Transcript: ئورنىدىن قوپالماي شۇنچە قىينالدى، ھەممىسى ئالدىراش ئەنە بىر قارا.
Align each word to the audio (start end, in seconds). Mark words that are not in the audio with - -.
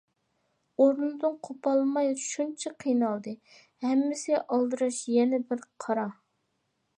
ئورنىدىن 0.83 1.35
قوپالماي 1.47 2.09
شۇنچە 2.23 2.71
قىينالدى، 2.85 3.35
ھەممىسى 3.85 4.41
ئالدىراش 4.41 5.03
ئەنە 5.19 5.43
بىر 5.53 5.63
قارا. 5.87 6.09